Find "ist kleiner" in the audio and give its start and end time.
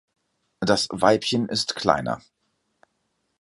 1.47-2.21